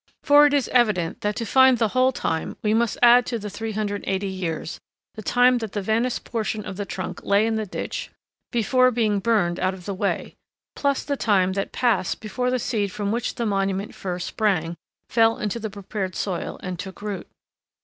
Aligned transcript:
For 0.23 0.47
it 0.47 0.53
is 0.55 0.67
evident 0.69 1.21
that 1.21 1.35
to 1.35 1.45
find 1.45 1.77
the 1.77 1.89
whole 1.89 2.11
time, 2.11 2.57
we 2.63 2.73
must 2.73 2.97
add 3.03 3.23
to 3.27 3.37
the 3.37 3.51
380 3.51 4.25
years 4.25 4.79
the 5.13 5.21
time 5.21 5.59
that 5.59 5.73
the 5.73 5.81
vanished 5.83 6.23
portion 6.23 6.65
of 6.65 6.75
the 6.75 6.87
trunk 6.87 7.23
lay 7.23 7.45
in 7.45 7.53
the 7.55 7.67
ditch 7.67 8.09
before 8.51 8.89
being 8.89 9.19
burned 9.19 9.59
out 9.59 9.75
of 9.75 9.85
the 9.85 9.93
way, 9.93 10.33
plus 10.75 11.03
the 11.03 11.15
time 11.15 11.53
that 11.53 11.71
passed 11.71 12.19
before 12.19 12.49
the 12.49 12.57
seed 12.57 12.91
from 12.91 13.11
which 13.11 13.35
the 13.35 13.45
monumental 13.45 13.93
fir 13.93 14.17
sprang 14.17 14.75
fell 15.07 15.37
into 15.37 15.59
the 15.59 15.69
prepared 15.69 16.15
soil 16.15 16.59
and 16.63 16.79
took 16.79 17.03
root. 17.03 17.27